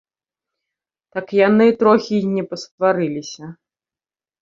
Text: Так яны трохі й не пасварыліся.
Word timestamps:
Так 1.17 1.27
яны 1.47 1.67
трохі 1.83 2.09
й 2.19 2.35
не 2.35 2.43
пасварыліся. 2.55 3.55